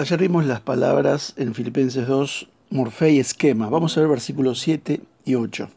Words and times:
Ayer 0.00 0.20
vimos 0.20 0.46
las 0.46 0.60
palabras 0.60 1.34
en 1.38 1.54
Filipenses 1.54 2.06
2, 2.06 2.48
morfe 2.70 3.10
y 3.10 3.18
esquema. 3.18 3.68
Vamos 3.68 3.96
a 3.96 4.00
ver 4.00 4.08
versículos 4.08 4.60
7 4.60 5.00
y 5.24 5.34
8. 5.34 5.68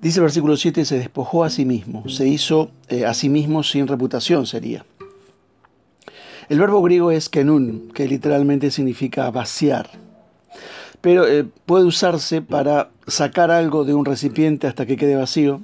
Dice 0.00 0.20
versículo 0.20 0.56
7, 0.56 0.84
se 0.84 0.96
despojó 0.96 1.42
a 1.42 1.50
sí 1.50 1.64
mismo, 1.64 2.08
se 2.08 2.28
hizo 2.28 2.70
eh, 2.88 3.06
a 3.06 3.14
sí 3.14 3.28
mismo 3.28 3.64
sin 3.64 3.88
reputación 3.88 4.46
sería. 4.46 4.86
El 6.48 6.60
verbo 6.60 6.80
griego 6.82 7.10
es 7.10 7.28
kenun, 7.28 7.90
que 7.92 8.06
literalmente 8.06 8.70
significa 8.70 9.28
vaciar, 9.32 9.90
pero 11.00 11.26
eh, 11.26 11.44
puede 11.66 11.86
usarse 11.86 12.42
para 12.42 12.90
sacar 13.08 13.50
algo 13.50 13.84
de 13.84 13.92
un 13.92 14.04
recipiente 14.04 14.68
hasta 14.68 14.86
que 14.86 14.96
quede 14.96 15.16
vacío 15.16 15.62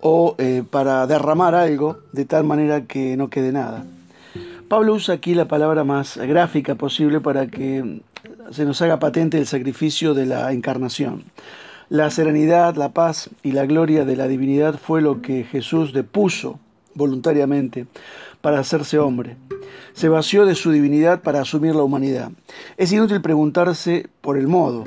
o 0.00 0.34
eh, 0.38 0.62
para 0.70 1.06
derramar 1.06 1.54
algo 1.54 1.98
de 2.12 2.24
tal 2.24 2.44
manera 2.44 2.86
que 2.86 3.18
no 3.18 3.28
quede 3.28 3.52
nada. 3.52 3.84
Pablo 4.74 4.94
usa 4.94 5.14
aquí 5.14 5.36
la 5.36 5.46
palabra 5.46 5.84
más 5.84 6.16
gráfica 6.16 6.74
posible 6.74 7.20
para 7.20 7.46
que 7.46 8.00
se 8.50 8.64
nos 8.64 8.82
haga 8.82 8.98
patente 8.98 9.38
el 9.38 9.46
sacrificio 9.46 10.14
de 10.14 10.26
la 10.26 10.52
encarnación. 10.52 11.22
La 11.88 12.10
serenidad, 12.10 12.74
la 12.74 12.88
paz 12.88 13.30
y 13.44 13.52
la 13.52 13.66
gloria 13.66 14.04
de 14.04 14.16
la 14.16 14.26
divinidad 14.26 14.76
fue 14.76 15.00
lo 15.00 15.22
que 15.22 15.44
Jesús 15.44 15.92
depuso 15.92 16.58
voluntariamente 16.92 17.86
para 18.40 18.58
hacerse 18.58 18.98
hombre. 18.98 19.36
Se 19.92 20.08
vació 20.08 20.44
de 20.44 20.56
su 20.56 20.72
divinidad 20.72 21.22
para 21.22 21.42
asumir 21.42 21.76
la 21.76 21.84
humanidad. 21.84 22.32
Es 22.76 22.90
inútil 22.90 23.22
preguntarse 23.22 24.08
por 24.22 24.36
el 24.36 24.48
modo. 24.48 24.82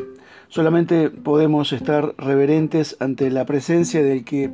Solamente 0.49 1.09
podemos 1.09 1.71
estar 1.71 2.13
reverentes 2.17 2.97
ante 2.99 3.31
la 3.31 3.45
presencia 3.45 4.03
del 4.03 4.25
que 4.25 4.51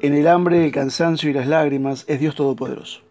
en 0.00 0.14
el 0.14 0.26
hambre, 0.26 0.64
el 0.64 0.72
cansancio 0.72 1.30
y 1.30 1.32
las 1.32 1.46
lágrimas 1.46 2.04
es 2.08 2.18
Dios 2.18 2.34
Todopoderoso. 2.34 3.07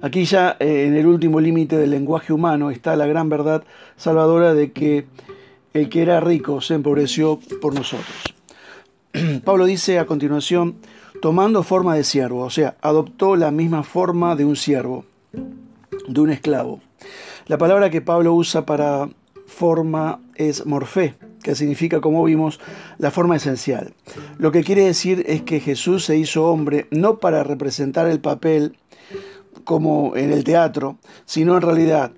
Aquí 0.00 0.24
ya 0.24 0.56
eh, 0.60 0.84
en 0.86 0.96
el 0.96 1.06
último 1.06 1.40
límite 1.40 1.76
del 1.76 1.90
lenguaje 1.90 2.32
humano 2.32 2.70
está 2.70 2.96
la 2.96 3.06
gran 3.06 3.28
verdad 3.28 3.64
salvadora 3.96 4.54
de 4.54 4.72
que 4.72 5.06
el 5.72 5.88
que 5.88 6.02
era 6.02 6.20
rico 6.20 6.60
se 6.60 6.74
empobreció 6.74 7.40
por 7.60 7.74
nosotros. 7.74 8.34
Pablo 9.44 9.64
dice 9.66 9.98
a 9.98 10.06
continuación, 10.06 10.76
tomando 11.20 11.62
forma 11.62 11.94
de 11.94 12.04
siervo, 12.04 12.42
o 12.42 12.50
sea, 12.50 12.76
adoptó 12.80 13.36
la 13.36 13.50
misma 13.50 13.82
forma 13.82 14.36
de 14.36 14.44
un 14.44 14.56
siervo, 14.56 15.04
de 16.08 16.20
un 16.20 16.30
esclavo. 16.30 16.80
La 17.46 17.58
palabra 17.58 17.90
que 17.90 18.00
Pablo 18.00 18.34
usa 18.34 18.64
para 18.66 19.08
forma 19.46 20.20
es 20.34 20.66
morfé, 20.66 21.14
que 21.42 21.54
significa, 21.54 22.00
como 22.00 22.24
vimos, 22.24 22.58
la 22.98 23.10
forma 23.10 23.36
esencial. 23.36 23.92
Lo 24.38 24.50
que 24.50 24.64
quiere 24.64 24.84
decir 24.84 25.24
es 25.26 25.42
que 25.42 25.60
Jesús 25.60 26.04
se 26.04 26.16
hizo 26.16 26.46
hombre 26.46 26.86
no 26.90 27.18
para 27.18 27.44
representar 27.44 28.08
el 28.08 28.20
papel 28.20 28.76
como 29.64 30.16
en 30.16 30.32
el 30.32 30.44
teatro, 30.44 30.98
sino 31.24 31.54
en 31.56 31.62
realidad 31.62 32.12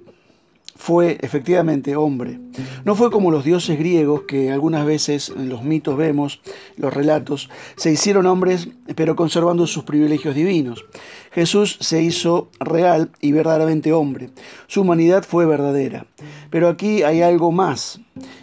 fue 0.77 1.19
efectivamente 1.23 1.97
hombre. 1.97 2.39
No 2.84 2.95
fue 2.95 3.11
como 3.11 3.31
los 3.31 3.45
dioses 3.45 3.78
griegos 3.78 4.23
que 4.28 4.53
algunas 4.53 4.84
veces 4.87 5.33
en 5.34 5.48
los 5.48 5.62
mitos 5.65 5.97
vemos, 5.97 6.41
los 6.77 6.93
relatos, 6.93 7.48
se 7.77 7.91
hicieron 7.91 8.27
hombres 8.27 8.69
pero 8.95 9.17
conservando 9.17 9.67
sus 9.67 9.84
privilegios 9.84 10.34
divinos. 10.34 10.84
Jesús 11.33 11.77
se 11.81 12.03
hizo 12.03 12.51
real 12.61 13.11
y 13.20 13.33
verdaderamente 13.33 13.93
hombre. 13.93 14.31
Su 14.69 14.83
humanidad 14.83 15.25
fue 15.25 15.45
verdadera. 15.45 16.06
Pero 16.50 16.69
aquí 16.69 17.03
hay 17.03 17.23
algo 17.23 17.53
más. 17.53 18.00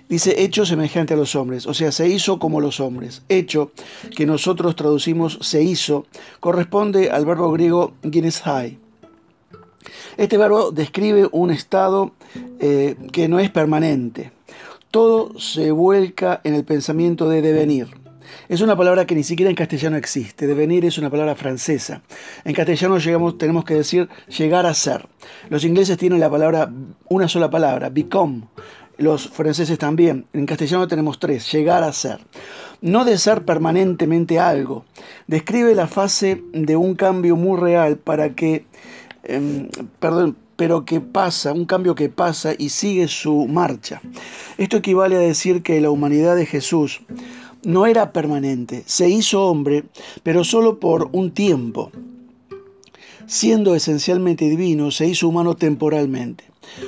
Dice 0.10 0.44
hecho 0.44 0.66
semejante 0.66 1.14
a 1.14 1.18
los 1.18 1.36
hombres, 1.36 1.66
o 1.66 1.74
sea, 1.74 1.92
se 1.92 2.08
hizo 2.08 2.38
como 2.38 2.62
los 2.62 2.80
hombres. 2.80 3.24
Hecho, 3.30 3.72
que 4.16 4.26
nosotros 4.26 4.76
traducimos 4.76 5.40
se 5.42 5.64
hizo, 5.64 6.06
corresponde 6.40 7.10
al 7.10 7.26
verbo 7.26 7.52
griego 7.52 7.94
ginesthai 8.04 8.83
este 10.18 10.38
verbo 10.38 10.72
describe 10.72 11.28
un 11.32 11.52
estado 11.52 12.12
eh, 12.60 12.96
que 13.12 13.28
no 13.28 13.40
es 13.40 13.50
permanente. 13.50 14.32
Todo 14.92 15.40
se 15.40 15.72
vuelca 15.72 16.42
en 16.44 16.54
el 16.54 16.64
pensamiento 16.64 17.28
de 17.28 17.42
devenir. 17.42 18.04
Es 18.50 18.62
una 18.62 18.76
palabra 18.76 19.06
que 19.06 19.16
ni 19.16 19.24
siquiera 19.24 19.50
en 19.50 19.56
castellano 19.56 19.98
existe. 19.98 20.48
Devenir 20.48 20.86
es 20.86 20.98
una 20.98 21.10
palabra 21.10 21.36
francesa. 21.36 22.02
En 22.44 22.54
castellano 22.54 22.98
llegamos, 22.98 23.38
tenemos 23.38 23.66
que 23.66 23.76
decir 23.76 24.10
llegar 24.28 24.66
a 24.66 24.74
ser. 24.74 25.08
Los 25.50 25.64
ingleses 25.64 25.98
tienen 25.98 26.20
la 26.20 26.30
palabra, 26.30 26.72
una 27.10 27.28
sola 27.28 27.50
palabra, 27.50 27.90
become. 27.90 28.44
Los 28.98 29.28
franceses 29.28 29.78
también. 29.80 30.26
En 30.34 30.46
castellano 30.46 30.88
tenemos 30.88 31.20
tres, 31.20 31.52
llegar 31.52 31.84
a 31.84 31.94
ser. 31.94 32.20
No 32.82 33.06
de 33.06 33.18
ser 33.18 33.44
permanentemente 33.46 34.40
algo. 34.40 34.86
Describe 35.28 35.74
la 35.74 35.88
fase 35.88 36.44
de 36.52 36.76
un 36.76 36.96
cambio 36.96 37.36
muy 37.36 37.60
real 37.60 37.98
para 37.98 38.36
que 38.36 38.66
Em, 39.24 39.70
perdón, 40.00 40.36
pero 40.56 40.86
que 40.86 41.00
pasa, 41.02 41.54
un 41.54 41.66
cambio 41.66 41.96
que 41.96 42.10
pasa 42.10 42.54
y 42.58 42.70
sigue 42.70 43.08
su 43.08 43.48
marcha. 43.48 44.02
Esto 44.58 44.78
equivale 44.78 45.16
a 45.16 45.20
decir 45.20 45.64
que 45.64 45.82
la 45.82 45.90
humanidad 45.90 46.36
de 46.36 46.46
Jesús 46.46 47.02
no 47.64 47.86
era 47.86 48.12
permanente, 48.12 48.84
se 48.86 49.10
hizo 49.10 49.48
hombre, 49.48 49.86
pero 50.24 50.44
solo 50.44 50.80
por 50.80 51.10
un 51.14 51.32
tiempo. 51.32 51.92
Siendo 53.26 53.74
esencialmente 53.74 54.50
divino, 54.50 54.92
se 54.92 55.08
hizo 55.08 55.30
humano 55.30 55.56
temporalmente. 55.56 56.44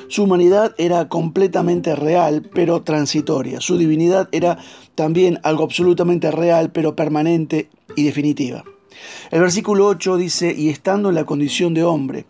Su 0.10 0.24
humanidad 0.24 0.76
era 0.78 1.08
completamente 1.08 1.96
real, 1.96 2.44
pero 2.54 2.82
transitoria. 2.82 3.62
Su 3.62 3.78
divinidad 3.78 4.28
era 4.32 4.58
también 4.96 5.40
algo 5.44 5.64
absolutamente 5.64 6.32
real, 6.32 6.72
pero 6.72 6.96
permanente 6.96 7.70
y 7.96 8.04
definitiva. 8.04 8.64
El 9.32 9.42
versículo 9.42 9.88
8 9.88 10.18
dice, 10.18 10.54
y 10.56 10.70
estando 10.70 11.10
en 11.10 11.16
la 11.16 11.26
condición 11.26 11.74
de 11.74 11.84
hombre, 11.84 12.26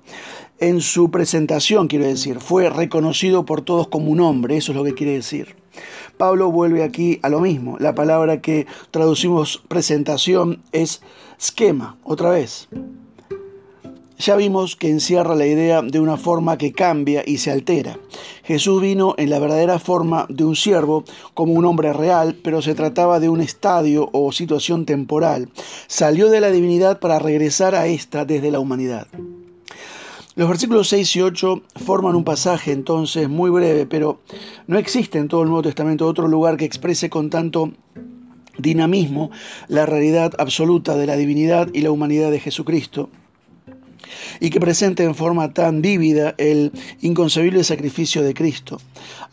en 0.60 0.82
su 0.82 1.12
presentación, 1.12 1.88
quiero 1.88 2.06
decir, 2.06 2.40
fue 2.40 2.70
reconocido 2.70 3.46
por 3.46 3.62
todos 3.62 3.88
como 3.88 4.10
un 4.12 4.22
hombre, 4.22 4.58
eso 4.58 4.72
es 4.72 4.78
lo 4.78 4.84
que 4.84 4.94
quiere 4.94 5.14
decir. 5.14 5.56
Pablo 6.18 6.50
vuelve 6.52 6.84
aquí 6.84 7.20
a 7.24 7.30
lo 7.30 7.42
mismo, 7.42 7.78
la 7.80 7.94
palabra 7.94 8.42
que 8.42 8.66
traducimos 8.92 9.62
presentación 9.68 10.64
es 10.72 11.02
esquema, 11.38 11.98
otra 12.04 12.30
vez. 12.30 12.70
Ya 14.18 14.38
vimos 14.38 14.78
que 14.78 14.90
encierra 14.90 15.36
la 15.36 15.46
idea 15.46 15.82
de 15.82 16.00
una 16.00 16.16
forma 16.16 16.58
que 16.58 16.72
cambia 16.72 17.22
y 17.26 17.38
se 17.38 17.52
altera. 17.52 18.00
Jesús 18.46 18.82
vino 18.82 19.14
en 19.18 19.30
la 19.30 19.40
verdadera 19.40 19.78
forma 19.78 20.26
de 20.30 20.46
un 20.46 20.56
siervo, 20.56 21.04
como 21.34 21.54
un 21.54 21.66
hombre 21.66 21.92
real, 21.92 22.38
pero 22.42 22.62
se 22.62 22.76
trataba 22.76 23.20
de 23.20 23.28
un 23.28 23.42
estadio 23.42 24.10
o 24.14 24.32
situación 24.32 24.86
temporal. 24.86 25.50
Salió 25.88 26.30
de 26.30 26.40
la 26.40 26.50
divinidad 26.50 27.00
para 27.00 27.20
regresar 27.20 27.76
a 27.76 27.88
esta 27.88 28.24
desde 28.24 28.52
la 28.52 28.60
humanidad. 28.60 29.08
Los 30.36 30.48
versículos 30.48 30.88
6 30.90 31.16
y 31.18 31.22
8 31.22 31.62
forman 31.86 32.16
un 32.16 32.24
pasaje 32.24 32.72
entonces 32.72 33.28
muy 33.28 33.50
breve, 33.50 33.86
pero 33.86 34.22
no 34.68 34.78
existe 34.78 35.18
en 35.18 35.28
todo 35.28 35.44
el 35.44 35.50
Nuevo 35.50 35.64
Testamento 35.64 36.08
otro 36.08 36.30
lugar 36.30 36.56
que 36.56 36.66
exprese 36.66 37.10
con 37.10 37.30
tanto 37.30 37.72
dinamismo 38.58 39.32
la 39.68 39.86
realidad 39.86 40.34
absoluta 40.38 40.96
de 40.96 41.06
la 41.06 41.18
divinidad 41.18 41.68
y 41.74 41.82
la 41.82 41.92
humanidad 41.92 42.32
de 42.32 42.40
Jesucristo 42.40 43.10
y 44.40 44.50
que 44.50 44.60
presente 44.60 45.04
en 45.04 45.16
forma 45.16 45.54
tan 45.54 45.82
vívida 45.82 46.36
el 46.38 46.72
inconcebible 47.02 47.64
sacrificio 47.64 48.24
de 48.24 48.34
Cristo, 48.34 48.80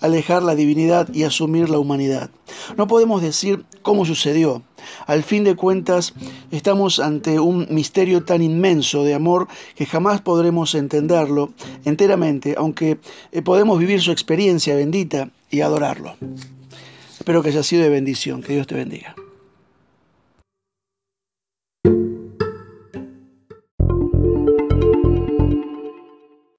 alejar 0.00 0.42
la 0.42 0.54
divinidad 0.54 1.12
y 1.12 1.24
asumir 1.24 1.70
la 1.70 1.78
humanidad. 1.78 2.30
No 2.76 2.86
podemos 2.86 3.22
decir 3.22 3.64
cómo 3.82 4.04
sucedió. 4.04 4.62
Al 5.06 5.22
fin 5.22 5.44
de 5.44 5.54
cuentas, 5.54 6.14
estamos 6.50 6.98
ante 6.98 7.38
un 7.38 7.66
misterio 7.70 8.24
tan 8.24 8.42
inmenso 8.42 9.04
de 9.04 9.14
amor 9.14 9.48
que 9.76 9.86
jamás 9.86 10.20
podremos 10.20 10.74
entenderlo 10.74 11.52
enteramente, 11.84 12.54
aunque 12.58 12.98
eh, 13.30 13.42
podemos 13.42 13.78
vivir 13.78 14.00
su 14.00 14.10
experiencia 14.10 14.74
bendita 14.74 15.30
y 15.50 15.60
adorarlo. 15.60 16.16
Espero 17.18 17.42
que 17.42 17.50
haya 17.50 17.62
sido 17.62 17.84
de 17.84 17.88
bendición. 17.88 18.42
Que 18.42 18.54
Dios 18.54 18.66
te 18.66 18.74
bendiga. 18.74 19.14